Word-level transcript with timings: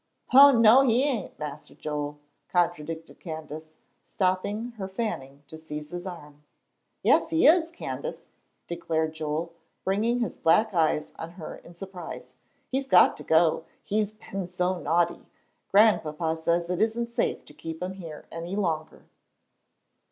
"Oh, 0.33 0.51
no, 0.57 0.81
he 0.81 1.03
ain', 1.03 1.29
Mas'r 1.37 1.77
Joel," 1.77 2.17
contradicted 2.51 3.19
Candace, 3.19 3.69
stopping 4.03 4.71
her 4.79 4.87
fanning 4.87 5.43
to 5.47 5.59
seize 5.59 5.91
his 5.91 6.07
arm. 6.07 6.43
"Yes, 7.03 7.29
he 7.29 7.45
is, 7.45 7.69
Candace," 7.69 8.23
declared 8.67 9.13
Joel, 9.13 9.53
bringing 9.83 10.17
his 10.19 10.37
black 10.37 10.73
eyes 10.73 11.11
on 11.19 11.33
her 11.33 11.57
in 11.57 11.75
surprise; 11.75 12.33
"he's 12.67 12.87
got 12.87 13.15
to 13.17 13.23
go, 13.23 13.65
he's 13.83 14.13
been 14.13 14.47
so 14.47 14.79
naughty. 14.79 15.27
Grandpapa 15.69 16.35
says 16.35 16.71
it 16.71 16.81
isn't 16.81 17.11
safe 17.11 17.45
to 17.45 17.53
keep 17.53 17.79
him 17.83 17.93
here 17.93 18.25
any 18.31 18.55
longer." 18.55 19.03